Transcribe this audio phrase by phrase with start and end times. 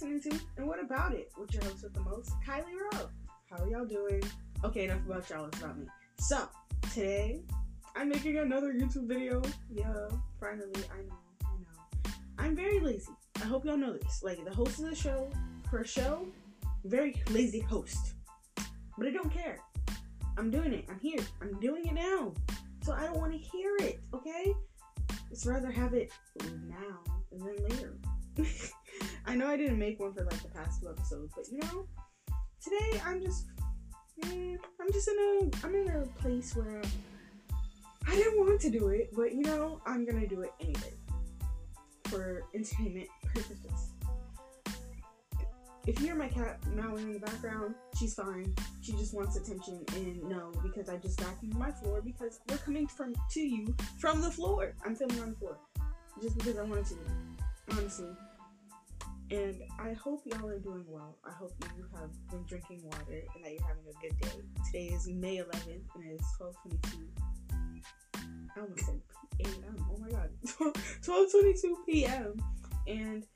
[0.00, 3.08] listening to And What About It with your host with the most, Kylee Rowe.
[3.50, 4.22] How are y'all doing?
[4.62, 5.86] Okay, enough about y'all, it's about me.
[6.20, 6.48] So,
[6.92, 7.40] today,
[7.96, 9.42] I'm making another YouTube video.
[9.68, 10.06] Yeah,
[10.38, 12.12] finally, I know, I know.
[12.38, 13.10] I'm very lazy.
[13.42, 14.22] I hope y'all know this.
[14.22, 15.28] Like, the host of the show,
[15.72, 16.28] a show,
[16.84, 18.14] very lazy host.
[18.96, 19.58] But I don't care.
[20.36, 20.84] I'm doing it.
[20.88, 21.24] I'm here.
[21.42, 22.34] I'm doing it now.
[22.84, 24.54] So I don't want to hear it, okay?
[25.32, 26.12] It's rather have it
[26.68, 27.02] now
[27.32, 27.96] than later.
[29.28, 31.86] I know I didn't make one for like the past two episodes, but you know,
[32.64, 33.44] today I'm just,
[34.22, 36.80] mm, I'm just in a, I'm in a place where
[38.06, 40.94] I didn't want to do it, but you know, I'm gonna do it anyway
[42.04, 43.90] for entertainment purposes.
[45.86, 48.54] If you hear my cat meowing in the background, she's fine.
[48.80, 52.86] She just wants attention, and no, because I just vacuumed my floor because we're coming
[52.86, 54.72] from to you from the floor.
[54.86, 55.58] I'm filming on the floor
[56.22, 56.96] just because I wanted to,
[57.72, 58.08] honestly.
[59.30, 61.18] And I hope y'all are doing well.
[61.26, 64.42] I hope you have been drinking water and that you're having a good day.
[64.66, 67.08] Today is May 11th and it is 12:22.
[68.56, 69.00] I almost said
[69.36, 69.86] p.m.
[69.92, 70.30] Oh my god,
[71.02, 72.36] 12:22 p.m.
[72.86, 73.26] And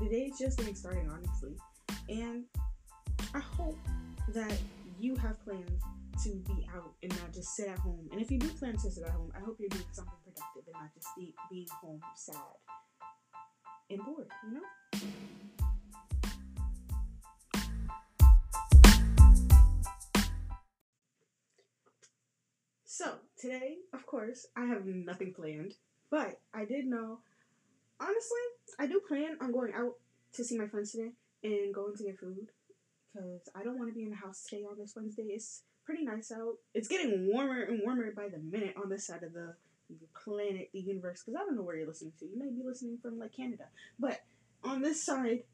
[0.00, 1.54] the day is just getting started, honestly.
[2.08, 2.44] And
[3.34, 3.78] I hope
[4.30, 4.56] that
[4.98, 5.82] you have plans
[6.24, 8.08] to be out and not just sit at home.
[8.10, 10.72] And if you do plan to sit at home, I hope you're doing something productive
[10.72, 12.36] and not just be, being home sad
[13.90, 14.60] and bored, you know?
[22.84, 25.74] So, today, of course, I have nothing planned,
[26.10, 27.20] but I did know,
[27.98, 28.38] honestly,
[28.78, 29.94] I do plan on going out
[30.34, 32.48] to see my friends today and going to get food
[33.12, 35.22] because I don't want to be in the house today on this Wednesday.
[35.22, 36.56] It's pretty nice out.
[36.74, 39.54] It's getting warmer and warmer by the minute on this side of the
[40.14, 42.26] planet, the universe, because I don't know where you're listening to.
[42.26, 43.64] You may be listening from like Canada,
[43.98, 44.20] but
[44.64, 45.44] on this side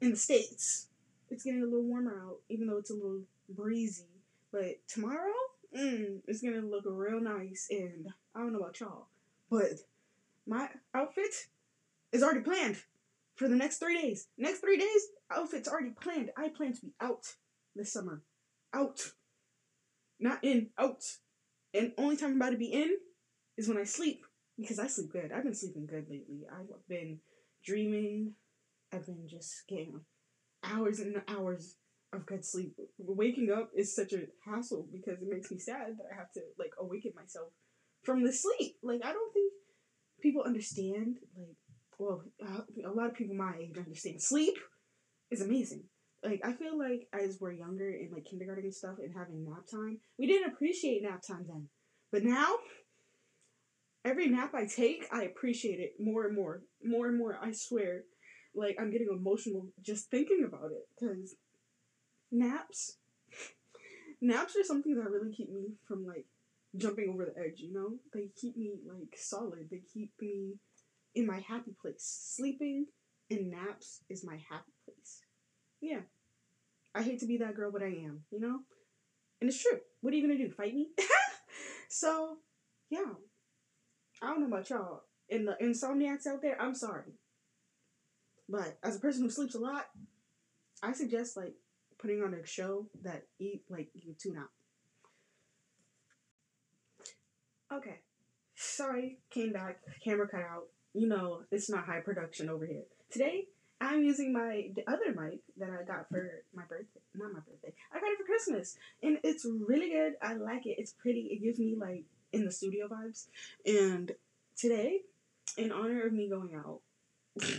[0.00, 0.88] in the states,
[1.30, 4.04] it's getting a little warmer out, even though it's a little breezy.
[4.52, 5.32] But tomorrow,
[5.76, 9.06] mm, it's gonna look real nice, and I don't know about y'all,
[9.50, 9.80] but
[10.46, 11.34] my outfit
[12.12, 12.76] is already planned
[13.34, 14.28] for the next three days.
[14.38, 16.30] Next three days, outfit's already planned.
[16.36, 17.26] I plan to be out
[17.74, 18.22] this summer.
[18.72, 19.12] Out.
[20.20, 21.02] Not in, out.
[21.72, 22.96] And only time I'm about to be in
[23.56, 24.24] is when I sleep.
[24.58, 25.32] Because I sleep good.
[25.32, 26.46] I've been sleeping good lately.
[26.52, 27.18] I've been
[27.64, 28.34] dreaming.
[28.92, 30.00] I've been just getting
[30.62, 31.76] hours and hours
[32.12, 32.76] of good sleep.
[32.98, 36.40] Waking up is such a hassle because it makes me sad that I have to
[36.58, 37.48] like awaken myself
[38.04, 38.76] from the sleep.
[38.82, 39.52] Like I don't think
[40.20, 41.56] people understand like
[41.98, 44.54] well, a lot of people my age understand sleep
[45.30, 45.84] is amazing.
[46.24, 49.66] Like I feel like as we're younger in like kindergarten and stuff and having nap
[49.70, 51.68] time, we didn't appreciate nap time then.
[52.12, 52.54] But now
[54.04, 57.38] every nap I take, I appreciate it more and more, more and more.
[57.42, 58.04] I swear,
[58.54, 61.36] like I'm getting emotional just thinking about it because
[62.30, 62.98] naps,
[64.20, 66.26] naps are something that really keep me from like
[66.76, 67.60] jumping over the edge.
[67.60, 69.68] You know, they keep me like solid.
[69.70, 70.54] They keep me
[71.14, 72.34] in my happy place.
[72.36, 72.86] Sleeping
[73.30, 75.20] and naps is my happy place.
[75.80, 76.00] Yeah,
[76.94, 78.22] I hate to be that girl, but I am.
[78.30, 78.60] You know,
[79.40, 79.80] and it's true.
[80.00, 80.50] What are you gonna do?
[80.52, 80.90] Fight me?
[81.88, 82.38] so,
[82.90, 83.14] yeah.
[84.24, 85.02] I don't know about y'all.
[85.30, 87.12] And the insomniacs out there, I'm sorry.
[88.48, 89.86] But as a person who sleeps a lot,
[90.82, 91.54] I suggest like
[91.98, 94.50] putting on a show that eat like you tune out.
[97.76, 98.00] Okay.
[98.54, 100.68] Sorry, came back, camera cut out.
[100.94, 102.84] You know, it's not high production over here.
[103.10, 103.46] Today,
[103.80, 107.00] I'm using my the other mic that I got for my birthday.
[107.14, 107.74] Not my birthday.
[107.92, 108.76] I got it for Christmas.
[109.02, 110.14] And it's really good.
[110.22, 110.76] I like it.
[110.78, 111.28] It's pretty.
[111.32, 113.26] It gives me like in the studio vibes.
[113.64, 114.12] And
[114.56, 115.00] today,
[115.56, 116.80] in honor of me going out,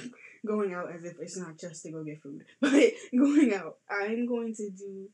[0.46, 2.72] going out as if it's not just to go get food, but
[3.18, 5.10] going out, I'm going to do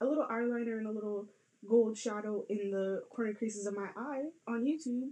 [0.00, 1.26] a little eyeliner and a little
[1.66, 5.10] gold shadow in the corner creases of my eye on YouTube.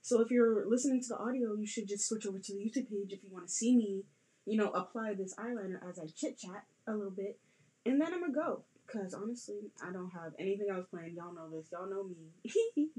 [0.00, 2.90] So if you're listening to the audio, you should just switch over to the YouTube
[2.90, 4.02] page if you want to see me,
[4.46, 7.38] you know, apply this eyeliner as I chit chat a little bit.
[7.86, 8.62] And then I'm gonna go.
[8.92, 11.16] Cause honestly, I don't have anything else planned.
[11.16, 11.68] Y'all know this.
[11.72, 12.90] Y'all know me.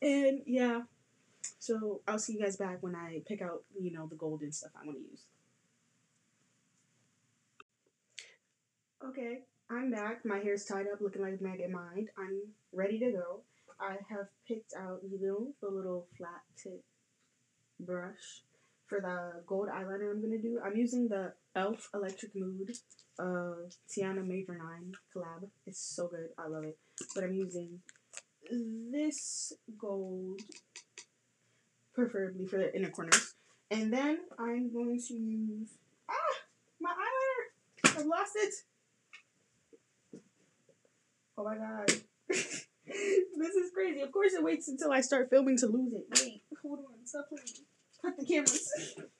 [0.02, 0.82] and yeah.
[1.58, 4.70] So I'll see you guys back when I pick out, you know, the golden stuff
[4.80, 5.24] I want to use.
[9.04, 9.40] Okay,
[9.70, 10.24] I'm back.
[10.24, 12.06] My hair's tied up, looking like Megamind.
[12.18, 12.40] I'm
[12.72, 13.42] ready to go.
[13.80, 16.82] I have picked out, you know, the little flat tip
[17.78, 18.42] brush
[18.86, 20.58] for the gold eyeliner I'm gonna do.
[20.64, 21.90] I'm using the e.l.f.
[21.94, 22.72] Electric Mood
[23.18, 25.48] uh, Tiana Major9 collab.
[25.66, 26.28] It's so good.
[26.38, 26.78] I love it.
[27.14, 27.80] But I'm using
[28.50, 30.40] this gold,
[31.94, 33.34] preferably for the inner corners.
[33.70, 35.68] And then I'm going to use,
[36.08, 36.14] ah,
[36.80, 38.54] my eyeliner I've lost it.
[41.36, 41.92] Oh my god.
[42.28, 42.66] this
[43.54, 44.00] is crazy.
[44.00, 46.06] Of course it waits until I start filming to lose it.
[46.20, 47.06] Wait, hold on.
[47.06, 47.44] Stop playing.
[48.02, 48.72] Cut the cameras.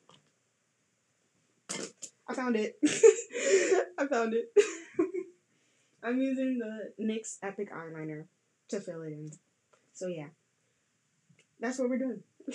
[2.28, 2.78] I found it.
[3.98, 4.52] I found it.
[6.02, 8.24] I'm using the NYX Epic Eyeliner
[8.68, 9.30] to fill it in.
[9.92, 10.28] So yeah.
[11.60, 12.22] That's what we're doing.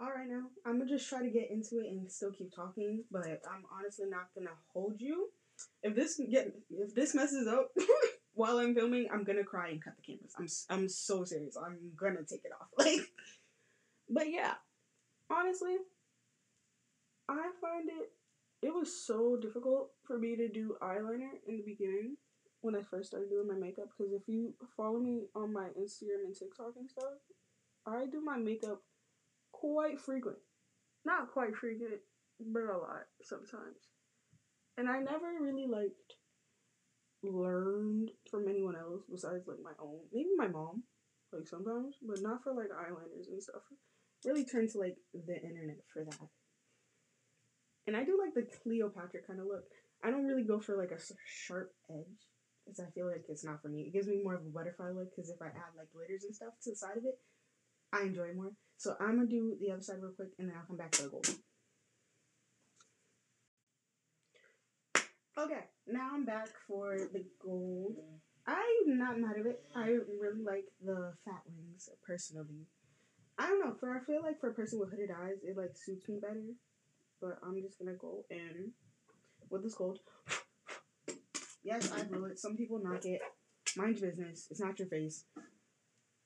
[0.00, 3.26] Alright now, I'm gonna just try to get into it and still keep talking, but
[3.48, 5.30] I'm honestly not gonna hold you.
[5.82, 7.70] If this get if this messes up
[8.34, 10.34] while I'm filming, I'm gonna cry and cut the cameras.
[10.68, 11.56] I'm I'm so serious.
[11.56, 12.66] I'm gonna take it off.
[12.76, 13.00] Like,
[14.10, 14.54] but yeah,
[15.30, 15.76] honestly,
[17.38, 18.10] I find it
[18.62, 22.16] it was so difficult for me to do eyeliner in the beginning
[22.60, 23.88] when I first started doing my makeup.
[23.90, 27.18] Because if you follow me on my Instagram and TikTok and stuff,
[27.86, 28.82] I do my makeup
[29.50, 30.38] quite frequent.
[31.04, 32.00] Not quite frequent,
[32.38, 33.90] but a lot sometimes.
[34.78, 36.14] And I never really liked
[37.24, 40.84] learned from anyone else besides like my own, maybe my mom,
[41.32, 43.62] like sometimes, but not for like eyeliners and stuff.
[44.24, 46.28] Really turn to like the internet for that.
[47.86, 49.64] And I do like the Cleopatra kind of look.
[50.04, 52.28] I don't really go for like a sharp edge
[52.64, 53.82] because I feel like it's not for me.
[53.82, 56.34] It gives me more of a butterfly look because if I add like glitters and
[56.34, 57.18] stuff to the side of it,
[57.92, 58.52] I enjoy more.
[58.76, 61.02] So I'm gonna do the other side real quick and then I'll come back to
[61.04, 61.28] the gold.
[65.38, 67.96] Okay, now I'm back for the gold.
[68.46, 69.64] I'm not mad at it.
[69.74, 72.66] I really like the fat wings personally.
[73.38, 75.76] I don't know, for I feel like for a person with hooded eyes, it like
[75.76, 76.42] suits me better.
[77.22, 78.72] But I'm just gonna go in
[79.48, 80.00] with this gold.
[81.62, 82.40] Yes, I blew it.
[82.40, 83.20] Some people knock it.
[83.76, 84.48] Mind your business.
[84.50, 85.24] It's not your face.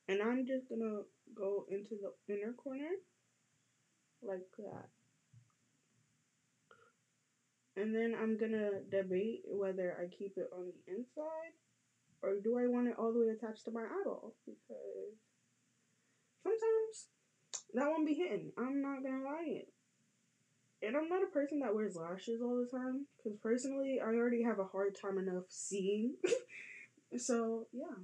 [0.09, 1.03] And I'm just gonna
[1.35, 2.89] go into the inner corner
[4.23, 4.89] like that.
[7.77, 11.53] And then I'm gonna debate whether I keep it on the inside
[12.23, 14.35] or do I want it all the way attached to my eyeball?
[14.47, 15.13] Because
[16.43, 17.09] sometimes
[17.75, 18.53] that won't be hitting.
[18.57, 19.76] I'm not gonna lie it.
[20.83, 24.43] And I'm not a person that wears lashes all the time because personally, I already
[24.43, 26.15] have a hard time enough seeing.
[27.17, 27.97] so yeah,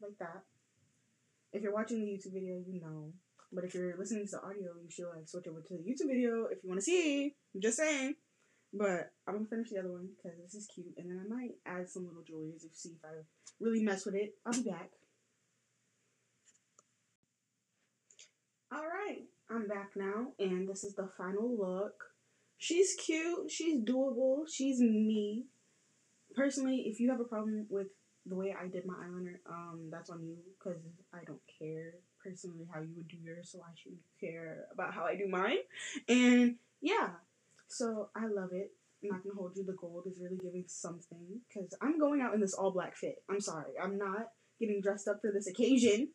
[0.00, 0.42] like that.
[1.52, 3.12] If you're watching the YouTube video, you know.
[3.54, 6.08] But if you're listening to the audio, you should like switch over to the YouTube
[6.08, 7.34] video if you want to see.
[7.54, 8.14] I'm just saying.
[8.72, 11.56] But I'm gonna finish the other one because this is cute, and then I might
[11.66, 13.12] add some little jewelry to see if I
[13.60, 14.34] really mess with it.
[14.46, 14.90] I'll be back.
[18.74, 22.04] All right, I'm back now, and this is the final look.
[22.56, 23.50] She's cute.
[23.50, 24.44] She's doable.
[24.50, 25.44] She's me.
[26.34, 27.88] Personally, if you have a problem with
[28.24, 30.80] the way I did my eyeliner, um, that's on you because
[31.12, 31.94] I don't care
[32.24, 35.58] personally how you would do yours, so I shouldn't care about how I do mine.
[36.08, 37.10] And yeah,
[37.68, 38.72] so I love it.
[39.02, 39.64] I'm not gonna hold you.
[39.64, 43.22] The gold is really giving something because I'm going out in this all black fit.
[43.28, 44.28] I'm sorry, I'm not
[44.60, 46.08] getting dressed up for this occasion,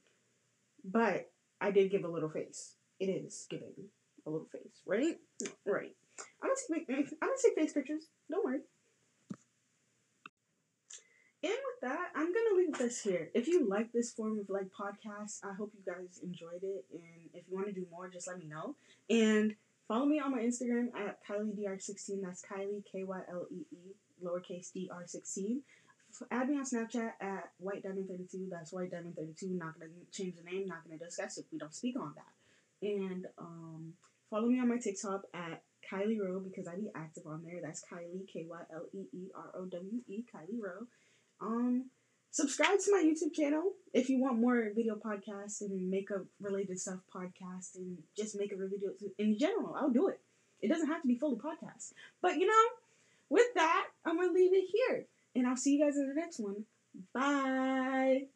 [0.84, 1.30] but
[1.60, 2.77] I did give a little face.
[3.00, 3.74] It is giving
[4.26, 5.18] a little face, right?
[5.44, 5.72] Mm-hmm.
[5.72, 5.96] Right.
[6.42, 6.90] I'm gonna take
[7.22, 8.04] I'm gonna take face pictures.
[8.30, 8.62] Don't worry.
[11.44, 13.30] And with that, I'm gonna leave this here.
[13.34, 16.86] If you like this form of like podcast, I hope you guys enjoyed it.
[16.92, 18.76] And if you want to do more, just let me know.
[19.10, 19.56] And
[19.88, 22.22] follow me on my Instagram at KyleeDR16.
[22.24, 25.60] That's Kylee K Y L E E lowercase DR16.
[26.32, 28.48] Add me on Snapchat at White Diamond 32.
[28.50, 29.50] That's White Diamond 32.
[29.50, 30.68] Not gonna change the name.
[30.68, 32.37] Not gonna discuss if we don't speak on that.
[32.82, 33.94] And um,
[34.30, 37.60] follow me on my TikTok at Kylee Rowe because I be active on there.
[37.62, 40.88] That's Kylee K Y L E E R O W E Kylee Rowe.
[41.42, 41.86] Um,
[42.32, 47.00] subscribe to my YouTube channel if you want more video podcasts and makeup related stuff
[47.14, 49.76] podcasts and just makeup videos in general.
[49.76, 50.20] I'll do it.
[50.62, 51.94] It doesn't have to be fully podcast.
[52.22, 52.66] But you know,
[53.30, 55.06] with that, I'm gonna leave it here.
[55.36, 56.66] And I'll see you guys in the next one.
[57.14, 58.28] Bye.